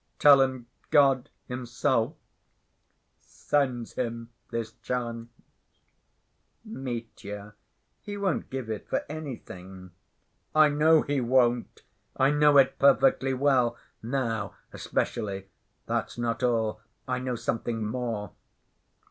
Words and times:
Tell 0.17 0.41
him 0.41 0.65
God 0.89 1.29
Himself 1.45 2.15
sends 3.19 3.93
him 3.93 4.31
this 4.49 4.71
chance." 4.81 5.29
"Mitya, 6.65 7.53
he 8.01 8.17
won't 8.17 8.49
give 8.49 8.67
it 8.71 8.89
for 8.89 9.05
anything." 9.07 9.91
"I 10.55 10.69
know 10.69 11.03
he 11.03 11.21
won't. 11.21 11.83
I 12.17 12.31
know 12.31 12.57
it 12.57 12.79
perfectly 12.79 13.35
well. 13.35 13.77
Now, 14.01 14.55
especially. 14.73 15.49
That's 15.85 16.17
not 16.17 16.41
all. 16.41 16.81
I 17.07 17.19
know 17.19 17.35
something 17.35 17.85
more. 17.85 18.31